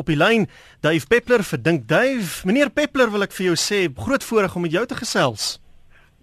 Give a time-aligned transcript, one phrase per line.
[0.00, 0.48] op die lyn
[0.84, 2.46] Dave Peppler vir Dink Dave.
[2.48, 5.58] Meneer Peppler, wil ek vir jou sê, groot voorreg om met jou te gesels.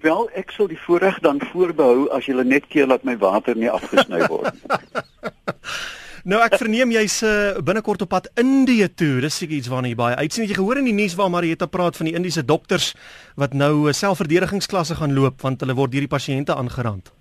[0.06, 3.70] Wel, ek sal die voorreg dan voorbehou as jy net keer laat my water nie
[3.72, 4.54] afgesny word
[6.30, 9.22] nou ek verneem jy's uh, binnekort op pad Indië toe.
[9.24, 10.44] Dis seker iets waarna jy baie uitsien.
[10.44, 12.92] Jy gehoor in die nuus waar Marieta praat van die Indiese dokters
[13.40, 17.14] wat nou uh, selfverdedigingsklasse gaan loop want hulle word deur die pasiënte aangerand?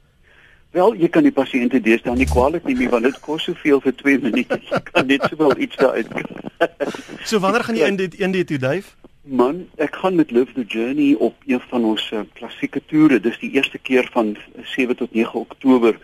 [0.77, 4.19] Wel, jy kan die pasiënte deesdae nie kwaliteit nie, want dit kos soveel vir 2
[4.27, 4.59] minute.
[4.69, 6.11] Jy kan net sowel iets daaruit.
[7.29, 8.91] so wanneer gaan jy in dit in die toe duif?
[9.25, 13.17] Man, ek gaan met Live the Journey op een van ons uh, klassieke toere.
[13.25, 14.35] Dis die eerste keer van
[14.75, 15.97] 7 tot 9 Oktober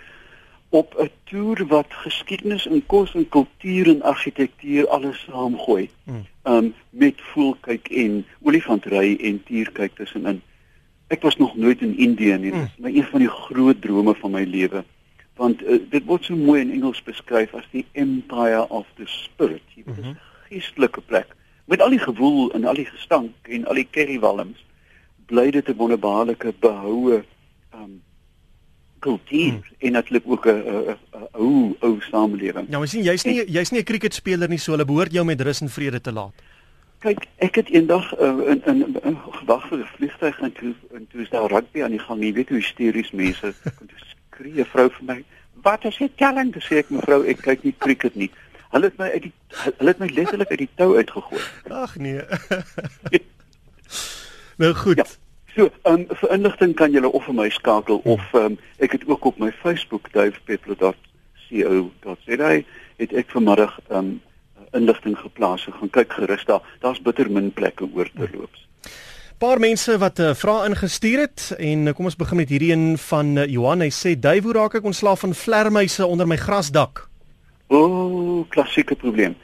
[0.73, 5.91] op 'n toer wat geskiedenis en kos en kultuur en argitektuur alles saamgooi.
[6.05, 6.25] Hmm.
[6.49, 10.41] Um met voelkyk en olifantry en tierkyk tussenin.
[11.13, 12.53] Ek was nog nooit in Indië nie.
[12.55, 14.85] Dit is my een van die groot drome van my lewe.
[15.37, 19.65] Want uh, dit word so mooi in Engels beskryf as die empire of the spirit.
[19.75, 20.19] Dit is 'n mhm.
[20.49, 24.65] geestelike plek met al die gewoel en al die gestank en al die currywalms.
[25.27, 27.25] Bly dit 'n wonderbaarlike behoue
[27.75, 28.03] um
[29.03, 29.63] kultuur hmm.
[29.79, 30.97] en natuurlik ook 'n
[31.33, 32.67] ou ou samelewing.
[32.71, 35.41] Ja, maar sien jy's nie jy's nie 'n cricketspeler nie, so hulle behoort jou met
[35.41, 36.33] rus en vrede te laat.
[37.03, 41.07] Kyk, ek het eendag uh, in in, in gewag vir 'n vliegtuig en toe en
[41.11, 42.23] toe is daar rugby aan die gang.
[42.23, 43.55] Jy weet hoe hysteries mense
[43.91, 45.25] toe skree 'n vrou vir my.
[45.63, 46.53] Wat is dit telling?
[46.53, 48.31] Dis ek mevrou, ek kyk nie cricket nie.
[48.71, 49.33] Hulle het my uit die
[49.79, 51.43] hulle het my letterlik uit die tou uitgegooi.
[51.69, 52.21] Ag nee.
[54.63, 54.97] nou goed.
[54.97, 55.05] Ja.
[55.55, 58.13] So, um, vir inligting kan julle of vir my skakel hmm.
[58.13, 62.63] of um, ek het ook op my Facebook duifpeppler.co.za
[62.97, 64.21] het ek vanmiddag um,
[64.73, 65.69] inligting geplaas.
[65.71, 66.63] Gaan kyk gerus daar.
[66.81, 68.51] Daar's bitter min plekke oor te loop.
[69.43, 72.73] Paar mense wat 'n uh, vrae ingestuur het en uh, kom ons begin met hierdie
[72.73, 73.81] een van uh, Johan.
[73.81, 77.09] Hy sê: "Dave, hoe raak ek ontslaaf van vlermuise onder my grasdak?"
[77.67, 79.35] O, oh, klassieke probleem.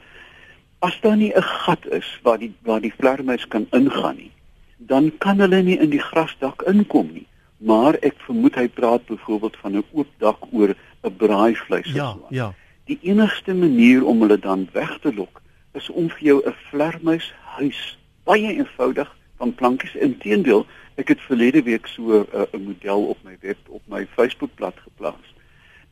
[0.79, 4.31] As daar nie 'n gat is waar die waar die vlermuis kan ingaan nie,
[4.77, 7.27] dan kan hulle nie in die grasdak inkom nie.
[7.57, 12.13] Maar ek vermoed hy praat byvoorbeeld van 'n oop dak oor 'n braaivleis of ja,
[12.13, 12.27] so.
[12.31, 12.55] Ja, ja.
[12.89, 15.43] Die enigste manier om hulle dan weg te lok
[15.77, 17.99] is om vir jou 'n vlermuis huis.
[18.25, 19.95] Baie eenvoudig van plankies.
[19.95, 24.07] Inteendeel, ek het verlede week so eh, 'n uh, model op my web op my
[24.07, 25.35] Facebookblad geplaas.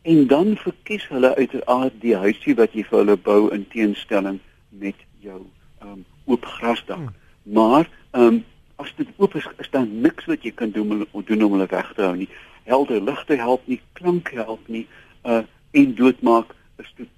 [0.02, 4.96] En dan verkies hulle uiteraard die huisie wat jy vir hulle bou in teenstelling met
[5.20, 5.46] jou
[5.82, 6.96] um, oop grasdak.
[6.96, 7.14] Hmm.
[7.42, 8.44] Maar um,
[8.76, 11.68] as dit oop is, is daar niks wat jy kan doen om doen om hulle
[11.68, 12.28] weg te hou nie.
[12.64, 14.86] Helder ligte help nie, klank help nie,
[15.24, 15.42] uh
[15.76, 16.54] en doodmaak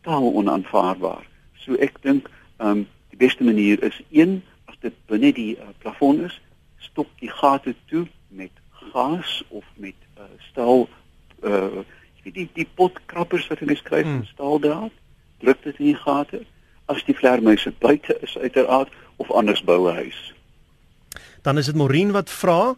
[0.08, 1.26] totaal onaanvaarbaar.
[1.64, 5.68] So ek dink ehm um, die beste manier is een as dit binne die uh,
[5.82, 6.40] plafon is,
[6.78, 8.52] stop die gate toe met
[8.92, 10.88] gas of met uh, staal
[11.44, 11.84] uh
[12.24, 14.24] weet die die potkrappers wat hulle skryf hmm.
[14.32, 14.92] staaldraad,
[15.40, 16.42] druk dit in die gate.
[16.88, 20.34] As die vlermuise buite is uiteraard of anders bou 'n huis.
[21.42, 22.74] Dan is dit Morien wat vra,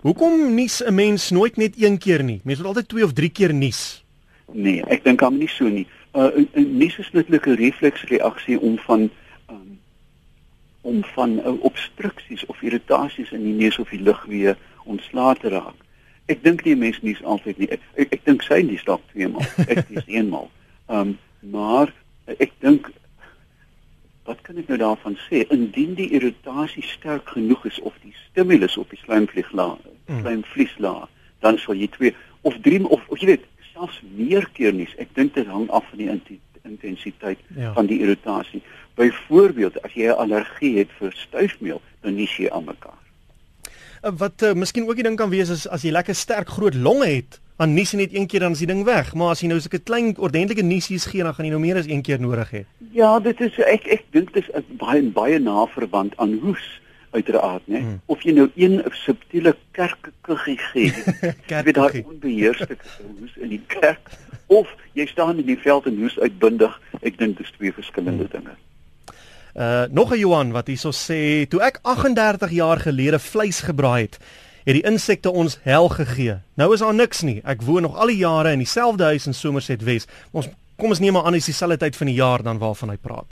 [0.00, 2.40] hoekom nies 'n mens nooit net een keer nie?
[2.44, 4.04] Mense moet altyd twee of drie keer nies.
[4.52, 9.10] Nee, ek dink hom nie so nie uh, 'n niesuslike refleksreaksie om van
[9.50, 9.78] um,
[10.80, 15.48] om van uh, obstruksies of irritasies in die neus of die lug weer ontslae te
[15.48, 15.78] raak.
[16.26, 17.68] Ek dink die mens nie altyd nie.
[17.68, 19.44] Ek, ek, ek dink sy nie dalk twee maal.
[19.72, 20.50] Ek is eenmaal.
[20.86, 21.92] Ehm um, maar
[22.40, 22.88] ek dink
[24.24, 25.42] wat kan ek nou daarvan sê?
[25.52, 30.22] Indien die irritasie sterk genoeg is of die stimulus op die slijmvlieglaag, mm.
[30.22, 31.10] slijmvlieslaag,
[31.44, 32.14] dan sal jy twee
[32.48, 33.44] of drie of, of jy weet
[33.84, 34.88] selfs meer keer nie.
[34.98, 37.72] Ek dink dit hang af van die intensiteit ja.
[37.74, 38.62] van die irritasie.
[38.96, 43.00] Byvoorbeeld, as jy 'n allergie het vir stuifmeel, dan nie jy aan mekaar.
[44.02, 46.74] Eh, wat uh, miskien ook die ding kan wees is as jy lekker sterk groot
[46.74, 49.40] longe het, dan nies jy net een keer dan is die ding weg, maar as
[49.40, 52.02] jy nou so 'n klein ordentlike niesies gee, dan gaan jy nou meer as een
[52.02, 52.64] keer nodig hê.
[52.92, 56.80] Ja, dit is ek ek dink dit is baie baie na verband aan hoes
[57.14, 57.80] uiteraard, né?
[57.80, 58.00] Hmm.
[58.10, 60.92] Of jy nou een subtiele kerkkuggie gee,
[61.50, 64.12] jy weet daai onbeheerste hoes in die kerk
[64.52, 68.34] of jy staan in die veld en hoes uitbundig, ek dink dis twee verskillende hmm.
[68.36, 68.56] dinge.
[69.54, 74.18] Uh nog 'n Johan wat hierso sê, toe ek 38 jaar gelede vleis gebraai het,
[74.64, 76.40] het die insekte ons hel gegee.
[76.54, 77.40] Nou is daar niks nie.
[77.44, 80.06] Ek woon nog al die jare in dieselfde huis in Somerset Wes.
[80.32, 82.96] Ons kom ons neem maar aan dis dieselfde tyd van die jaar dan waarvan hy
[82.96, 83.30] praat.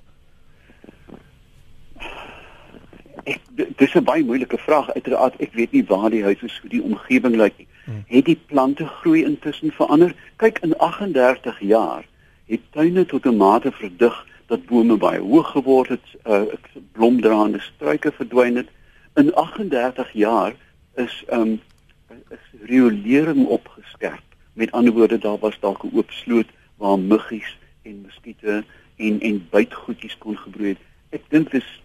[3.25, 3.41] Ek
[3.77, 4.93] dis 'n baie moeilike vraag.
[4.95, 7.67] Uiteraard ek weet nie waar die huis is hoe die omgewing lyk nie.
[7.85, 8.05] Hmm.
[8.07, 10.15] het die plante groei intussen verander?
[10.37, 12.05] Kyk in 38 jaar
[12.47, 16.43] het tuine tot 'n mate verdig dat bome baie hoog geword het uh,
[16.93, 18.69] blomdraande struike verdwyn het.
[19.15, 20.55] In 38 jaar
[20.95, 21.61] is um
[22.29, 24.23] is riolering opgeskerp.
[24.53, 26.47] Met ander woorde daar was dalk 'n oop sloot
[26.77, 28.65] waar muggies en muskiete
[28.97, 30.79] en en bytgoedjies kon gebroei het.
[31.11, 31.82] Ek dink dis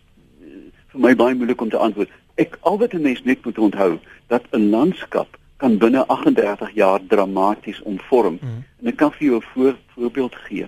[0.97, 2.09] vir my baie moeilik om te antwoord.
[2.41, 6.99] Ek al wat 'n mens net moet onthou dat 'n landskap kan binne 38 jaar
[7.07, 8.39] dramaties omvorm.
[8.41, 8.65] Mm.
[8.81, 10.67] En ek kan vir jou 'n voor, voorbeeld gee.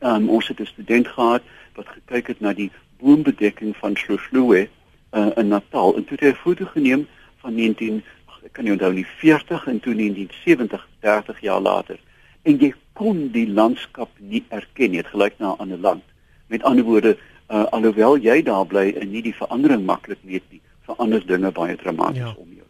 [0.00, 1.42] Um, ons het 'n student gehad
[1.74, 4.68] wat gekyk het na die boombedekking van Schlossloe
[5.12, 7.06] uh, in Natal en toe het hy 'n foto geneem
[7.36, 8.02] van 19
[8.44, 11.98] ek kan nie onthou nie 40 en toe 1970 30 jaar later
[12.42, 15.02] en jy kon die landskap nie erken nie.
[15.02, 16.02] Dit gelyk na 'n ander land.
[16.46, 17.16] Met ander woorde,
[17.48, 21.76] uh, alhoewel jy daar bly en nie die verandering maklik weet nie, verander dinge baie
[21.76, 22.34] dramaties ja.
[22.36, 22.64] om jou.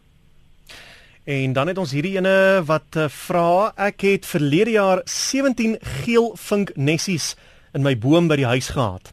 [1.26, 6.32] En dan het ons hierdie ene wat uh, vra, ek het verlede jaar 17 geel
[6.38, 7.34] vink nessies
[7.74, 9.12] in my boom by die huis gehad.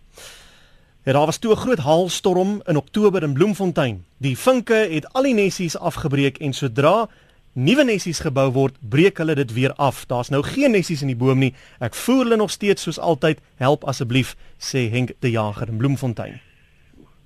[1.03, 4.05] Ja, daar was toe 'n groot haalstorm in Oktober in Bloemfontein.
[4.17, 7.09] Die vinke het al die nessies afgebreek en sodra
[7.53, 10.05] nuwe nessies gebou word, breek hulle dit weer af.
[10.05, 11.53] Daar's nou geen nessies in die boom nie.
[11.79, 13.41] Ek voer hulle nog steeds soos altyd.
[13.61, 16.41] Help asseblief, sê Henk de Jager in Bloemfontein.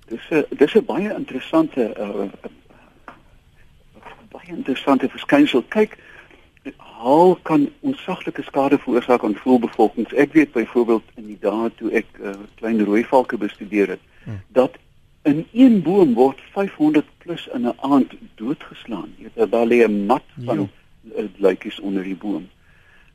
[0.08, 2.28] Dis 'n dis 'n baie interessante uh,
[4.28, 5.64] baie interessante verskynsel.
[5.68, 5.98] Kyk,
[6.76, 10.12] haal kan onsaglike skade veroorsaak aan voëlbevolkings.
[10.12, 14.40] Ek weet byvoorbeeld in die dae toe ek uh, klein rooi valke bestudeer het, hmm.
[14.48, 14.78] dat
[15.22, 19.14] in een boom word 500 plus in 'n aand doodgeslaan.
[19.16, 20.58] Jy weet daar lê 'n mat van
[21.16, 22.48] uh, luitjies onder die boom.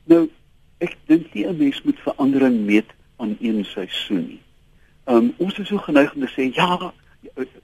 [0.04, 0.30] Nou,
[0.78, 4.40] ek dink nie 'n mens moet verandering meet aan een seisoen nie.
[5.04, 6.92] Um, ons is so geneig om te sê ja,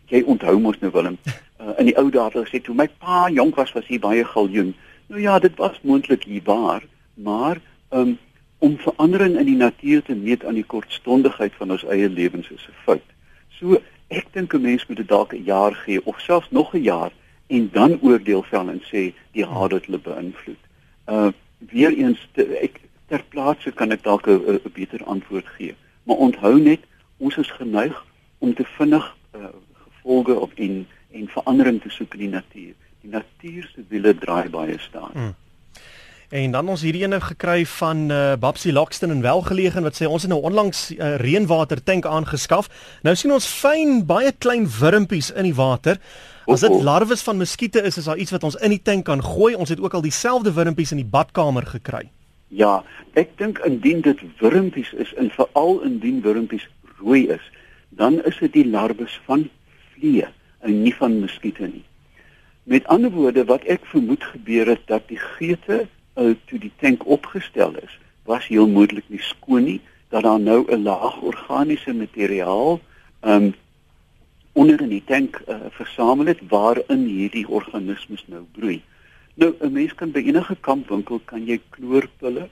[0.09, 1.19] jy onthou mos nou Willem
[1.61, 4.25] uh, in die ou dae het gesê toe my pa jonk was was hy baie
[4.25, 4.75] galjoen.
[5.07, 6.85] Nou ja, dit was moontlik hier waar,
[7.15, 7.61] maar
[7.91, 8.19] um,
[8.59, 12.69] om verandering in die natuur te meet aan die kortstondigheid van ons eie lewens is
[12.69, 13.09] 'n fout.
[13.59, 13.81] So
[14.11, 17.13] ek dink 'n mens moet dit dalk 'n jaar gee of selfs nog 'n jaar
[17.47, 20.63] en dan oordeel vel en sê die haat het hulle beïnvloed.
[21.07, 25.75] Uh weer eens te, ek ter plaatse kan ek dalk 'n beter antwoord gee.
[26.03, 26.81] Maar onthou net,
[27.17, 28.05] ons is geneig
[28.39, 32.75] om te vinnig uh, gevolge of in en verandering te soek in die natuur.
[33.01, 35.11] Die natuur se wiele draai baie staan.
[35.15, 35.35] Mm.
[36.31, 40.23] En dan ons hierdie ene gekry van uh, Babsie Lockston in Welgelegen wat sê ons
[40.23, 42.69] het nou onlangs 'n uh, reënwater tank aangeskaf.
[43.03, 45.99] Nou sien ons fyn baie klein wurmpies in die water.
[46.47, 49.25] As dit larwes van muskiete is, is daar iets wat ons in die tank kan
[49.25, 49.55] gooi.
[49.55, 52.07] Ons het ook al dieselfde wurmpies in die badkamer gekry.
[52.49, 52.85] Ja,
[53.15, 56.69] ek dink indien dit wurmpies is en veral indien wurmpies
[57.03, 57.43] rooi is,
[57.89, 59.49] dan is dit die larwes van
[59.95, 60.29] vliee
[60.63, 61.85] en nie van muskiete nie.
[62.63, 67.07] Met ander woorde wat ek vermoed gebeur het dat die geete uh, toe die tank
[67.07, 69.81] opgestel is, was heel moontlik nie skoon nie,
[70.11, 72.81] dat daar nou 'n laag organiese materiaal
[73.21, 73.55] um
[74.53, 78.83] onder in die tank uh, versamel het waarin hierdie organismes nou broei.
[79.35, 82.49] Nou 'n mens kan by enige kampwinkel kan jy kloorpille.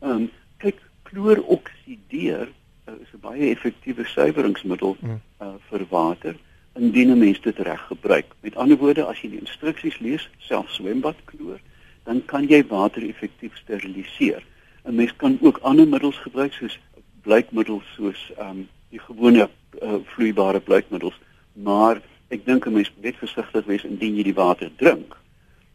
[0.00, 2.48] Um kyk, kloor oksideer
[2.86, 6.36] uh, is 'n baie effektiewe suiweringsmiddel uh, vir water
[6.74, 8.26] indien 'n mens dit reg gebruik.
[8.40, 11.60] Met ander woorde, as jy die instruksies lees, self swembadkloor,
[12.04, 14.44] dan kan jy water effektief steriliseer.
[14.84, 16.78] 'n Mens kan ook ander middels gebruik soos
[17.22, 19.48] blikmiddels soos ehm um, die gewone
[19.82, 21.18] uh, vloeibare blikmiddels,
[21.52, 25.16] maar ek dink 'n mens moet net versigtig wees indien jy die water drink.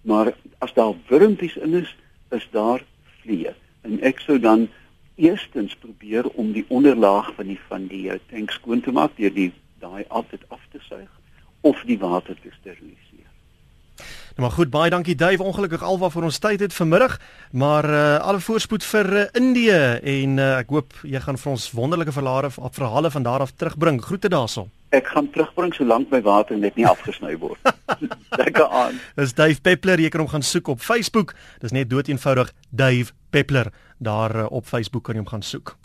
[0.02, 1.96] Maar as daar wurmpies in is,
[2.32, 2.84] is daar
[3.22, 3.54] vliee.
[3.82, 4.68] En ek sou dan
[5.16, 9.34] eerstens probeer om die onderlaag van die van die uh, tank skoon te maak deur
[9.34, 11.12] die daai altyd af te suig
[11.62, 13.25] of die water te steriliseer.
[14.36, 15.44] Nou maar goed, baie dankie Dave.
[15.44, 17.14] Ongelukkig alwaar vir ons tyd het vanmiddag,
[17.56, 19.78] maar uh, alle voorspoed vir uh, Indië
[20.12, 23.54] en uh, ek hoop jy gaan vir ons wonderlike verhale of verhale van daar af
[23.56, 24.02] terugbring.
[24.04, 24.66] Groete daarso.
[24.92, 27.64] Ek gaan terugbring solank my water net nie afgesny word.
[28.44, 29.00] Lekker aan.
[29.16, 31.32] Dis Dave Peppler, jy kan hom gaan soek op Facebook.
[31.64, 33.72] Dis net doeteenvoudig Dave Peppler
[34.04, 35.78] daar uh, op Facebook kan jy hom gaan soek.